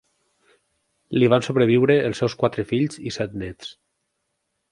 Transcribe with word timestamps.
Li 1.17 1.27
van 1.33 1.45
sobreviure 1.49 1.97
els 2.07 2.23
seus 2.23 2.37
quatre 2.43 2.65
fills 2.73 2.99
i 3.11 3.13
set 3.19 3.39
nets. 3.43 3.71